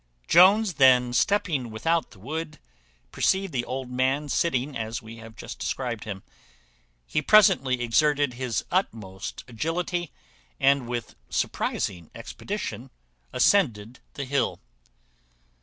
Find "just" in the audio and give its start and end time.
5.35-5.59